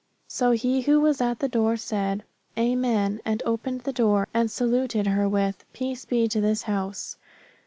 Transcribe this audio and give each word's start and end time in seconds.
So 0.27 0.49
he 0.49 0.81
who 0.81 0.99
was 0.99 1.21
at 1.21 1.37
the 1.37 1.47
door 1.47 1.77
said, 1.77 2.23
Amen, 2.57 3.21
and 3.23 3.43
opened 3.45 3.81
the 3.81 3.93
door, 3.93 4.27
and 4.33 4.49
saluted 4.49 5.05
her 5.05 5.29
with, 5.29 5.63
Peace 5.73 6.05
be 6.05 6.27
to 6.29 6.41
this 6.41 6.63
house. 6.63 7.17